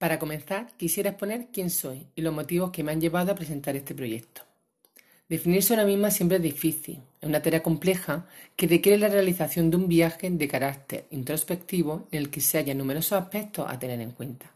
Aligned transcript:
Para 0.00 0.18
comenzar, 0.18 0.68
quisiera 0.78 1.10
exponer 1.10 1.48
quién 1.52 1.68
soy 1.68 2.06
y 2.16 2.22
los 2.22 2.32
motivos 2.32 2.70
que 2.70 2.82
me 2.82 2.90
han 2.90 3.02
llevado 3.02 3.32
a 3.32 3.34
presentar 3.34 3.76
este 3.76 3.94
proyecto. 3.94 4.40
Definirse 5.28 5.74
una 5.74 5.84
misma 5.84 6.10
siempre 6.10 6.38
es 6.38 6.42
difícil, 6.42 7.02
es 7.20 7.28
una 7.28 7.42
tarea 7.42 7.62
compleja 7.62 8.26
que 8.56 8.66
requiere 8.66 8.96
la 8.96 9.08
realización 9.08 9.70
de 9.70 9.76
un 9.76 9.88
viaje 9.88 10.30
de 10.30 10.48
carácter 10.48 11.04
introspectivo 11.10 12.08
en 12.12 12.18
el 12.18 12.30
que 12.30 12.40
se 12.40 12.56
hallan 12.56 12.78
numerosos 12.78 13.12
aspectos 13.12 13.66
a 13.68 13.78
tener 13.78 14.00
en 14.00 14.12
cuenta. 14.12 14.50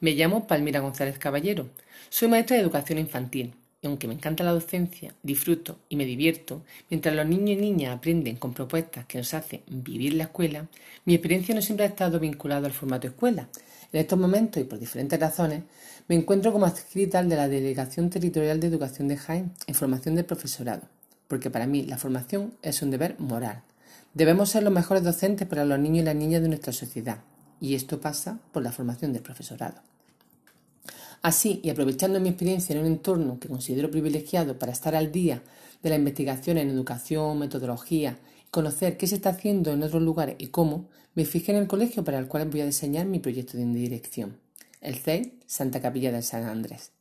Me 0.00 0.10
llamo 0.14 0.48
Palmira 0.48 0.80
González 0.80 1.20
Caballero, 1.20 1.68
soy 2.08 2.26
maestra 2.26 2.56
de 2.56 2.62
educación 2.62 2.98
infantil 2.98 3.54
aunque 3.86 4.08
me 4.08 4.14
encanta 4.14 4.42
la 4.42 4.52
docencia, 4.52 5.14
disfruto 5.22 5.78
y 5.88 5.96
me 5.96 6.04
divierto 6.04 6.62
mientras 6.90 7.14
los 7.14 7.26
niños 7.26 7.58
y 7.58 7.60
niñas 7.60 7.96
aprenden 7.96 8.36
con 8.36 8.52
propuestas 8.52 9.06
que 9.06 9.18
nos 9.18 9.32
hacen 9.34 9.62
vivir 9.68 10.14
la 10.14 10.24
escuela, 10.24 10.66
mi 11.04 11.14
experiencia 11.14 11.54
no 11.54 11.62
siempre 11.62 11.86
ha 11.86 11.90
estado 11.90 12.18
vinculada 12.18 12.66
al 12.66 12.72
formato 12.72 13.06
escuela. 13.06 13.48
En 13.92 14.00
estos 14.00 14.18
momentos 14.18 14.60
y 14.60 14.64
por 14.66 14.78
diferentes 14.78 15.18
razones, 15.18 15.62
me 16.08 16.16
encuentro 16.16 16.52
como 16.52 16.66
adscrita 16.66 17.22
de 17.22 17.36
la 17.36 17.48
Delegación 17.48 18.10
Territorial 18.10 18.58
de 18.60 18.66
Educación 18.66 19.08
de 19.08 19.16
Jaén 19.16 19.52
en 19.66 19.74
formación 19.74 20.16
del 20.16 20.24
profesorado, 20.24 20.82
porque 21.28 21.50
para 21.50 21.66
mí 21.66 21.84
la 21.84 21.98
formación 21.98 22.54
es 22.62 22.82
un 22.82 22.90
deber 22.90 23.18
moral. 23.18 23.62
Debemos 24.12 24.50
ser 24.50 24.64
los 24.64 24.72
mejores 24.72 25.04
docentes 25.04 25.46
para 25.46 25.64
los 25.64 25.78
niños 25.78 26.02
y 26.02 26.06
las 26.06 26.16
niñas 26.16 26.42
de 26.42 26.48
nuestra 26.48 26.72
sociedad, 26.72 27.22
y 27.60 27.74
esto 27.76 28.00
pasa 28.00 28.40
por 28.52 28.62
la 28.62 28.72
formación 28.72 29.12
del 29.12 29.22
profesorado. 29.22 29.80
Así, 31.22 31.60
y 31.64 31.70
aprovechando 31.70 32.20
mi 32.20 32.28
experiencia 32.28 32.74
en 32.74 32.80
un 32.80 32.86
entorno 32.86 33.40
que 33.40 33.48
considero 33.48 33.90
privilegiado 33.90 34.58
para 34.58 34.72
estar 34.72 34.94
al 34.94 35.10
día 35.10 35.42
de 35.82 35.90
la 35.90 35.96
investigación 35.96 36.58
en 36.58 36.70
educación, 36.70 37.38
metodología, 37.38 38.18
y 38.46 38.50
conocer 38.50 38.96
qué 38.96 39.06
se 39.06 39.16
está 39.16 39.30
haciendo 39.30 39.72
en 39.72 39.82
otros 39.82 40.02
lugares 40.02 40.36
y 40.38 40.48
cómo, 40.48 40.88
me 41.14 41.24
fijé 41.24 41.52
en 41.52 41.58
el 41.58 41.66
colegio 41.66 42.04
para 42.04 42.18
el 42.18 42.28
cual 42.28 42.48
voy 42.48 42.60
a 42.60 42.66
diseñar 42.66 43.06
mi 43.06 43.18
proyecto 43.18 43.58
de 43.58 43.64
dirección, 43.64 44.38
el 44.80 44.94
CEI 44.96 45.40
Santa 45.46 45.80
Capilla 45.80 46.12
de 46.12 46.22
San 46.22 46.44
Andrés. 46.44 46.92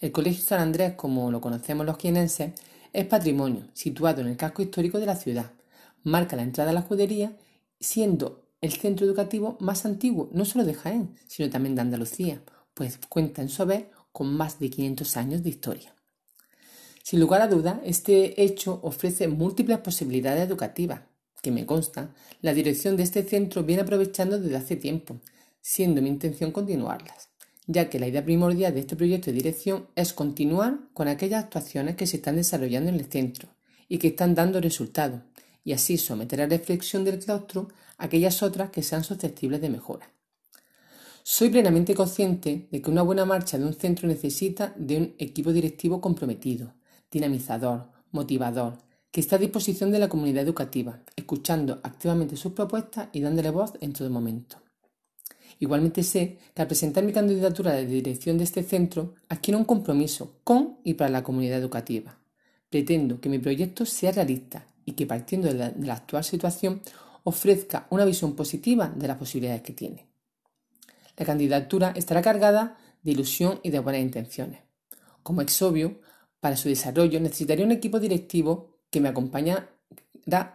El 0.00 0.12
Colegio 0.12 0.44
San 0.44 0.60
Andrés, 0.60 0.94
como 0.94 1.30
lo 1.30 1.40
conocemos 1.40 1.86
los 1.86 1.96
quienenses, 1.96 2.52
es 2.92 3.06
patrimonio, 3.06 3.64
situado 3.72 4.20
en 4.20 4.26
el 4.26 4.36
casco 4.36 4.60
histórico 4.60 5.00
de 5.00 5.06
la 5.06 5.16
ciudad. 5.16 5.50
Marca 6.02 6.36
la 6.36 6.42
entrada 6.42 6.70
a 6.70 6.74
la 6.74 6.82
judería, 6.82 7.34
siendo 7.80 8.44
el 8.60 8.72
centro 8.72 9.06
educativo 9.06 9.56
más 9.60 9.86
antiguo, 9.86 10.28
no 10.32 10.44
solo 10.44 10.64
de 10.64 10.74
Jaén, 10.74 11.14
sino 11.26 11.48
también 11.48 11.74
de 11.74 11.80
Andalucía, 11.80 12.42
pues 12.74 12.98
cuenta 13.08 13.40
en 13.40 13.48
su 13.48 13.62
haber 13.62 13.90
con 14.12 14.34
más 14.36 14.58
de 14.58 14.70
500 14.70 15.16
años 15.16 15.42
de 15.42 15.48
historia. 15.48 15.94
Sin 17.02 17.20
lugar 17.20 17.42
a 17.42 17.48
duda, 17.48 17.80
este 17.84 18.42
hecho 18.42 18.80
ofrece 18.82 19.28
múltiples 19.28 19.78
posibilidades 19.78 20.46
educativas, 20.46 21.02
que 21.42 21.50
me 21.50 21.66
consta, 21.66 22.14
la 22.40 22.54
dirección 22.54 22.96
de 22.96 23.02
este 23.02 23.22
centro 23.22 23.62
viene 23.62 23.82
aprovechando 23.82 24.40
desde 24.40 24.56
hace 24.56 24.76
tiempo, 24.76 25.20
siendo 25.60 26.00
mi 26.00 26.08
intención 26.08 26.52
continuarlas, 26.52 27.28
ya 27.66 27.90
que 27.90 27.98
la 27.98 28.08
idea 28.08 28.24
primordial 28.24 28.72
de 28.72 28.80
este 28.80 28.96
proyecto 28.96 29.26
de 29.26 29.36
dirección 29.36 29.86
es 29.94 30.14
continuar 30.14 30.78
con 30.94 31.08
aquellas 31.08 31.44
actuaciones 31.44 31.96
que 31.96 32.06
se 32.06 32.16
están 32.16 32.36
desarrollando 32.36 32.88
en 32.88 32.96
el 32.96 33.06
centro 33.06 33.50
y 33.88 33.98
que 33.98 34.08
están 34.08 34.34
dando 34.34 34.60
resultados, 34.60 35.20
y 35.62 35.72
así 35.72 35.98
someter 35.98 36.40
a 36.40 36.46
reflexión 36.46 37.04
del 37.04 37.18
claustro 37.18 37.68
aquellas 37.98 38.42
otras 38.42 38.70
que 38.70 38.82
sean 38.82 39.04
susceptibles 39.04 39.60
de 39.60 39.68
mejora. 39.68 40.13
Soy 41.26 41.48
plenamente 41.48 41.94
consciente 41.94 42.68
de 42.70 42.82
que 42.82 42.90
una 42.90 43.00
buena 43.00 43.24
marcha 43.24 43.56
de 43.56 43.64
un 43.64 43.72
centro 43.72 44.06
necesita 44.06 44.74
de 44.76 44.98
un 44.98 45.14
equipo 45.18 45.54
directivo 45.54 45.98
comprometido, 45.98 46.74
dinamizador, 47.10 47.88
motivador, 48.12 48.76
que 49.10 49.22
está 49.22 49.36
a 49.36 49.38
disposición 49.38 49.90
de 49.90 50.00
la 50.00 50.10
comunidad 50.10 50.42
educativa, 50.42 51.00
escuchando 51.16 51.80
activamente 51.82 52.36
sus 52.36 52.52
propuestas 52.52 53.08
y 53.12 53.22
dándole 53.22 53.48
voz 53.48 53.72
en 53.80 53.94
todo 53.94 54.10
momento. 54.10 54.58
Igualmente 55.60 56.02
sé 56.02 56.36
que 56.54 56.60
al 56.60 56.68
presentar 56.68 57.02
mi 57.04 57.12
candidatura 57.14 57.72
de 57.72 57.86
dirección 57.86 58.36
de 58.36 58.44
este 58.44 58.62
centro, 58.62 59.14
adquiero 59.30 59.56
un 59.56 59.64
compromiso 59.64 60.40
con 60.44 60.76
y 60.84 60.92
para 60.92 61.08
la 61.08 61.22
comunidad 61.22 61.58
educativa. 61.58 62.18
Pretendo 62.68 63.18
que 63.18 63.30
mi 63.30 63.38
proyecto 63.38 63.86
sea 63.86 64.12
realista 64.12 64.66
y 64.84 64.92
que 64.92 65.06
partiendo 65.06 65.48
de 65.48 65.54
la, 65.54 65.70
de 65.70 65.86
la 65.86 65.94
actual 65.94 66.22
situación 66.22 66.82
ofrezca 67.22 67.86
una 67.88 68.04
visión 68.04 68.36
positiva 68.36 68.92
de 68.94 69.08
las 69.08 69.16
posibilidades 69.16 69.62
que 69.62 69.72
tiene. 69.72 70.13
La 71.16 71.24
candidatura 71.24 71.92
estará 71.94 72.22
cargada 72.22 72.76
de 73.02 73.12
ilusión 73.12 73.60
y 73.62 73.70
de 73.70 73.78
buenas 73.78 74.02
intenciones. 74.02 74.60
Como 75.22 75.42
es 75.42 75.62
obvio, 75.62 76.00
para 76.40 76.56
su 76.56 76.68
desarrollo 76.68 77.20
necesitaría 77.20 77.64
un 77.64 77.72
equipo 77.72 78.00
directivo 78.00 78.78
que 78.90 79.00
me 79.00 79.08
acompañará 79.08 79.68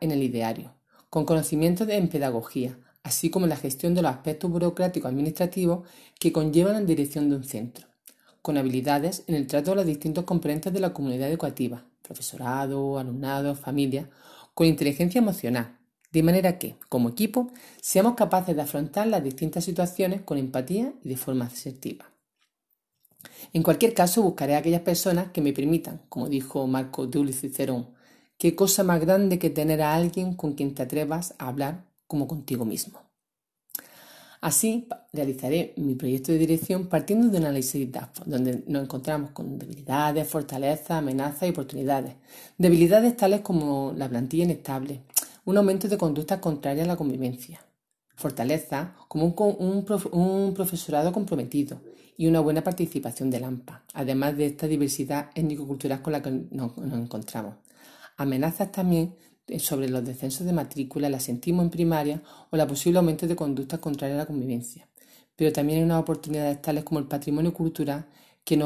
en 0.00 0.10
el 0.10 0.22
ideario, 0.22 0.74
con 1.10 1.24
conocimientos 1.24 1.88
en 1.88 2.08
pedagogía, 2.08 2.78
así 3.02 3.30
como 3.30 3.46
en 3.46 3.50
la 3.50 3.56
gestión 3.56 3.94
de 3.94 4.02
los 4.02 4.10
aspectos 4.10 4.50
burocráticos 4.50 5.08
administrativos 5.08 5.86
que 6.18 6.32
conllevan 6.32 6.74
la 6.74 6.80
dirección 6.80 7.30
de 7.30 7.36
un 7.36 7.44
centro, 7.44 7.86
con 8.42 8.56
habilidades 8.56 9.24
en 9.26 9.34
el 9.36 9.46
trato 9.46 9.70
de 9.70 9.76
los 9.76 9.86
distintos 9.86 10.24
componentes 10.24 10.72
de 10.72 10.80
la 10.80 10.92
comunidad 10.92 11.28
educativa, 11.28 11.84
profesorado, 12.02 12.98
alumnado, 12.98 13.54
familia, 13.54 14.10
con 14.54 14.66
inteligencia 14.66 15.20
emocional, 15.20 15.76
de 16.16 16.22
manera 16.22 16.58
que, 16.58 16.76
como 16.88 17.10
equipo, 17.10 17.50
seamos 17.82 18.14
capaces 18.14 18.56
de 18.56 18.62
afrontar 18.62 19.06
las 19.06 19.22
distintas 19.22 19.64
situaciones 19.64 20.22
con 20.22 20.38
empatía 20.38 20.94
y 21.04 21.10
de 21.10 21.16
forma 21.18 21.44
asertiva. 21.44 22.10
En 23.52 23.62
cualquier 23.62 23.92
caso, 23.92 24.22
buscaré 24.22 24.54
a 24.54 24.58
aquellas 24.60 24.80
personas 24.80 25.30
que 25.30 25.42
me 25.42 25.52
permitan, 25.52 26.00
como 26.08 26.30
dijo 26.30 26.66
Marco 26.66 27.06
Tulio 27.06 27.34
Cicerón, 27.34 27.88
qué 28.38 28.56
cosa 28.56 28.82
más 28.82 28.98
grande 28.98 29.38
que 29.38 29.50
tener 29.50 29.82
a 29.82 29.94
alguien 29.94 30.32
con 30.32 30.54
quien 30.54 30.74
te 30.74 30.84
atrevas 30.84 31.34
a 31.36 31.48
hablar 31.48 31.84
como 32.06 32.26
contigo 32.26 32.64
mismo. 32.64 33.02
Así, 34.40 34.88
realizaré 35.12 35.74
mi 35.76 35.96
proyecto 35.96 36.32
de 36.32 36.38
dirección 36.38 36.86
partiendo 36.86 37.28
de 37.28 37.36
un 37.36 37.44
análisis 37.44 37.86
donde 38.24 38.62
nos 38.68 38.84
encontramos 38.84 39.32
con 39.32 39.58
debilidades, 39.58 40.26
fortalezas, 40.26 40.92
amenazas 40.92 41.42
y 41.42 41.50
oportunidades. 41.50 42.14
Debilidades 42.56 43.14
tales 43.18 43.42
como 43.42 43.92
la 43.94 44.08
plantilla 44.08 44.44
inestable, 44.44 45.02
un 45.46 45.56
aumento 45.56 45.86
de 45.88 45.96
conductas 45.96 46.40
contrarias 46.40 46.84
a 46.86 46.88
la 46.88 46.96
convivencia, 46.96 47.64
fortaleza 48.16 48.96
como 49.06 49.26
un, 49.26 50.54
profesorado 50.54 51.12
comprometido 51.12 51.80
y 52.16 52.26
una 52.26 52.40
buena 52.40 52.64
participación 52.64 53.30
del 53.30 53.44
AMPA, 53.44 53.84
además 53.94 54.36
de 54.36 54.46
esta 54.46 54.66
diversidad 54.66 55.30
étnico-cultural 55.36 56.02
con 56.02 56.12
la 56.14 56.20
que 56.20 56.32
nos, 56.50 56.76
encontramos. 56.78 57.54
Amenazas 58.16 58.72
también 58.72 59.14
eh, 59.46 59.60
sobre 59.60 59.88
los 59.88 60.04
descensos 60.04 60.44
de 60.46 60.52
matrícula, 60.52 61.08
la 61.08 61.20
sentimos 61.20 61.64
en 61.64 61.70
primaria 61.70 62.22
o 62.50 62.56
la 62.56 62.66
posible 62.66 62.98
aumento 62.98 63.28
de 63.28 63.36
conductas 63.36 63.78
contrarias 63.78 64.16
a 64.16 64.22
la 64.22 64.26
convivencia. 64.26 64.88
Pero 65.36 65.52
también 65.52 65.78
hay 65.78 65.84
unas 65.84 66.00
oportunidades 66.00 66.60
tales 66.60 66.82
como 66.82 66.98
el 66.98 67.06
patrimonio 67.06 67.54
cultural 67.54 68.06
que 68.42 68.56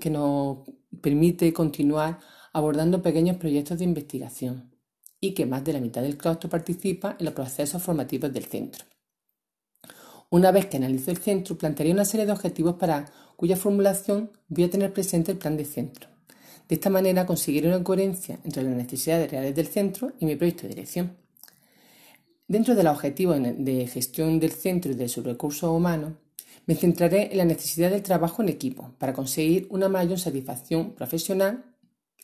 que 0.00 0.10
nos 0.10 0.58
permite 1.00 1.52
continuar 1.52 2.18
abordando 2.52 3.02
pequeños 3.02 3.36
proyectos 3.36 3.78
de 3.78 3.84
investigación 3.84 4.70
y 5.20 5.32
que 5.32 5.46
más 5.46 5.64
de 5.64 5.74
la 5.74 5.80
mitad 5.80 6.02
del 6.02 6.16
claustro 6.16 6.48
participa 6.48 7.16
en 7.18 7.26
los 7.26 7.34
procesos 7.34 7.82
formativos 7.82 8.32
del 8.32 8.44
centro. 8.44 8.84
Una 10.30 10.52
vez 10.52 10.66
que 10.66 10.76
analizo 10.76 11.10
el 11.10 11.18
centro, 11.18 11.58
plantearé 11.58 11.92
una 11.92 12.04
serie 12.04 12.24
de 12.24 12.32
objetivos 12.32 12.76
para 12.76 13.06
cuya 13.36 13.56
formulación 13.56 14.30
voy 14.48 14.64
a 14.64 14.70
tener 14.70 14.92
presente 14.92 15.32
el 15.32 15.38
plan 15.38 15.56
de 15.56 15.64
centro. 15.64 16.08
De 16.68 16.76
esta 16.76 16.88
manera 16.88 17.26
conseguiré 17.26 17.66
una 17.68 17.82
coherencia 17.82 18.38
entre 18.44 18.62
las 18.62 18.76
necesidades 18.76 19.30
reales 19.30 19.54
del 19.56 19.66
centro 19.66 20.12
y 20.20 20.26
mi 20.26 20.36
proyecto 20.36 20.62
de 20.62 20.68
dirección. 20.68 21.16
Dentro 22.46 22.74
de 22.74 22.84
los 22.84 22.94
objetivos 22.94 23.38
de 23.42 23.86
gestión 23.86 24.38
del 24.38 24.52
centro 24.52 24.92
y 24.92 24.94
de 24.94 25.08
sus 25.08 25.24
recursos 25.24 25.68
humanos, 25.68 26.12
me 26.66 26.76
centraré 26.76 27.32
en 27.32 27.38
la 27.38 27.44
necesidad 27.44 27.90
del 27.90 28.02
trabajo 28.02 28.42
en 28.42 28.48
equipo 28.50 28.92
para 28.98 29.12
conseguir 29.12 29.66
una 29.70 29.88
mayor 29.88 30.20
satisfacción 30.20 30.92
profesional 30.92 31.64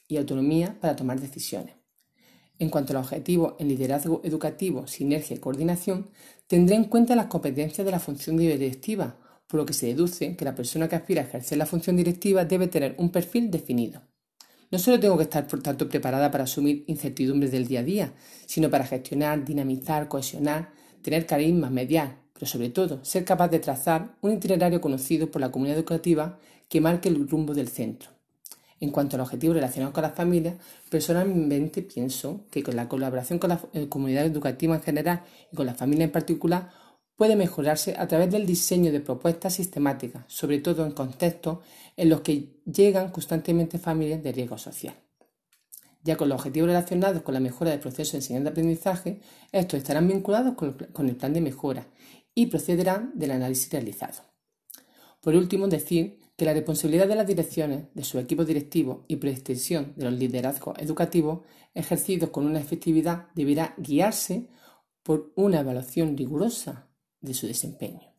y 0.07 0.17
autonomía 0.17 0.77
para 0.81 0.95
tomar 0.95 1.21
decisiones. 1.21 1.75
En 2.59 2.71
cuanto 2.71 2.93
al 2.93 3.05
objetivo 3.05 3.57
en 3.59 3.69
liderazgo 3.69 4.23
educativo, 4.25 4.87
sinergia 4.87 5.37
y 5.37 5.41
coordinación, 5.41 6.09
tendré 6.47 6.77
en 6.77 6.85
cuenta 6.85 7.15
las 7.15 7.27
competencias 7.27 7.85
de 7.85 7.91
la 7.91 8.01
función 8.01 8.37
directiva, 8.37 9.17
por 9.47 9.61
lo 9.61 9.67
que 9.67 9.75
se 9.75 9.87
deduce 9.87 10.37
que 10.37 10.45
la 10.45 10.55
persona 10.55 10.89
que 10.89 10.97
aspira 10.97 11.23
a 11.23 11.25
ejercer 11.25 11.59
la 11.59 11.67
función 11.67 11.97
directiva 11.97 12.45
debe 12.45 12.67
tener 12.69 12.95
un 12.99 13.11
perfil 13.11 13.51
definido. 13.51 14.03
No 14.71 14.79
solo 14.79 14.99
tengo 14.99 15.17
que 15.17 15.25
estar, 15.25 15.47
por 15.47 15.63
tanto, 15.63 15.89
preparada 15.89 16.31
para 16.31 16.45
asumir 16.45 16.85
incertidumbres 16.89 17.53
del 17.53 17.69
día 17.69 17.81
a 17.81 17.85
día, 17.85 18.15
sino 18.47 18.69
para 18.69 18.87
gestionar, 18.87 19.45
dinamizar, 19.45 20.09
cohesionar, 20.09 20.73
tener 21.03 21.27
carisma, 21.27 21.71
mediar, 21.71 22.19
pero 22.33 22.47
sobre 22.47 22.71
todo 22.71 23.05
ser 23.05 23.25
capaz 23.25 23.49
de 23.49 23.61
trazar 23.61 24.17
un 24.23 24.33
itinerario 24.33 24.81
conocido 24.81 25.31
por 25.31 25.41
la 25.41 25.53
comunidad 25.53 25.79
educativa 25.79 26.39
que 26.69 26.81
marque 26.81 27.09
el 27.09 27.29
rumbo 27.29 27.55
del 27.55 27.69
centro. 27.69 28.16
En 28.79 28.91
cuanto 28.91 29.17
al 29.17 29.23
objetivo 29.23 29.55
relacionado 29.55 29.93
con 29.93 30.03
las 30.03 30.15
familias, 30.15 30.57
personalmente 30.91 31.83
pienso 31.83 32.45
que 32.51 32.63
con 32.63 32.77
la 32.77 32.89
colaboración 32.89 33.39
con 33.39 33.51
la 33.51 33.61
eh, 33.73 33.89
comunidad 33.89 34.27
educativa 34.27 34.75
en 34.75 34.83
general 34.83 35.23
y 35.51 35.57
con 35.57 35.67
la 35.67 35.75
familia 35.75 36.05
en 36.05 36.13
particular 36.13 36.71
puede 37.17 37.37
mejorarse 37.37 37.97
a 37.99 38.07
través 38.07 38.31
del 38.31 38.45
diseño 38.45 38.93
de 38.93 39.01
propuestas 39.01 39.55
sistemáticas, 39.55 40.25
sobre 40.29 40.59
todo 40.59 40.85
en 40.85 40.93
contextos 40.93 41.59
en 41.97 42.11
los 42.11 42.21
que 42.21 42.61
llegan 42.67 43.11
constantemente 43.11 43.79
familias 43.79 44.23
de 44.23 44.33
riesgo 44.33 44.59
social. 44.59 44.95
Ya 46.05 46.17
con 46.17 46.29
los 46.29 46.39
objetivos 46.39 46.69
relacionados 46.69 47.23
con 47.23 47.35
la 47.35 47.41
mejora 47.41 47.71
del 47.71 47.81
proceso 47.81 48.13
de 48.13 48.19
enseñanza-aprendizaje, 48.19 49.21
estos 49.51 49.79
estarán 49.79 50.07
vinculados 50.07 50.55
con 50.55 51.09
el 51.09 51.17
plan 51.17 51.33
de 51.33 51.41
mejora 51.41 51.87
y 52.35 52.47
procederán 52.47 53.13
del 53.15 53.31
análisis 53.31 53.73
realizado. 53.73 54.23
Por 55.21 55.35
último, 55.35 55.67
decir 55.67 56.21
que 56.37 56.45
la 56.45 56.53
responsabilidad 56.53 57.09
de 57.09 57.17
las 57.17 57.27
direcciones, 57.27 57.87
de 57.95 58.05
sus 58.05 58.21
equipos 58.21 58.47
directivos 58.47 58.99
y 59.09 59.17
por 59.17 59.31
extensión 59.31 59.95
de 59.97 60.05
los 60.05 60.15
liderazgos 60.15 60.79
educativos 60.79 61.41
ejercidos 61.75 62.31
con 62.31 62.47
una 62.47 62.61
efectividad 62.61 63.29
deberá 63.35 63.75
guiarse 63.79 64.49
por 65.03 65.33
una 65.35 65.61
evaluación 65.61 66.17
rigurosa 66.17 66.89
de 67.21 67.33
su 67.33 67.47
desempeño. 67.47 68.13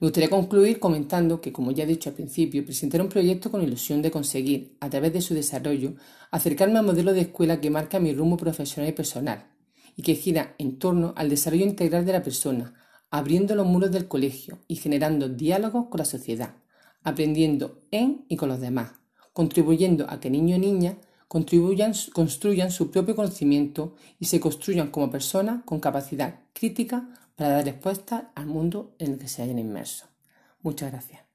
Me 0.00 0.06
gustaría 0.06 0.30
concluir 0.30 0.80
comentando 0.80 1.40
que, 1.40 1.52
como 1.52 1.70
ya 1.70 1.84
he 1.84 1.86
dicho 1.86 2.10
al 2.10 2.16
principio, 2.16 2.64
presentaré 2.64 3.04
un 3.04 3.08
proyecto 3.08 3.50
con 3.50 3.62
ilusión 3.62 4.02
de 4.02 4.10
conseguir, 4.10 4.76
a 4.80 4.90
través 4.90 5.12
de 5.12 5.20
su 5.20 5.32
desarrollo, 5.32 5.94
acercarme 6.32 6.80
al 6.80 6.86
modelo 6.86 7.12
de 7.12 7.20
escuela 7.20 7.60
que 7.60 7.70
marca 7.70 8.00
mi 8.00 8.12
rumbo 8.12 8.36
profesional 8.36 8.90
y 8.90 8.94
personal, 8.94 9.46
y 9.96 10.02
que 10.02 10.16
gira 10.16 10.56
en 10.58 10.78
torno 10.78 11.14
al 11.16 11.28
desarrollo 11.28 11.64
integral 11.64 12.04
de 12.04 12.12
la 12.12 12.22
persona, 12.22 12.74
abriendo 13.10 13.54
los 13.54 13.66
muros 13.66 13.92
del 13.92 14.08
colegio 14.08 14.58
y 14.66 14.76
generando 14.76 15.28
diálogos 15.28 15.86
con 15.88 15.98
la 15.98 16.04
sociedad, 16.04 16.56
aprendiendo 17.02 17.80
en 17.90 18.24
y 18.28 18.36
con 18.36 18.48
los 18.48 18.60
demás, 18.60 18.92
contribuyendo 19.32 20.08
a 20.08 20.20
que 20.20 20.30
niños 20.30 20.58
y 20.58 20.60
niñas 20.60 20.96
construyan 21.28 22.70
su 22.70 22.90
propio 22.90 23.16
conocimiento 23.16 23.94
y 24.18 24.26
se 24.26 24.38
construyan 24.38 24.90
como 24.90 25.10
personas 25.10 25.64
con 25.64 25.80
capacidad 25.80 26.40
crítica 26.52 27.08
para 27.36 27.50
dar 27.50 27.64
respuesta 27.64 28.32
al 28.34 28.46
mundo 28.46 28.94
en 28.98 29.12
el 29.12 29.18
que 29.18 29.28
se 29.28 29.42
hayan 29.42 29.58
inmersos. 29.58 30.08
Muchas 30.60 30.92
gracias. 30.92 31.31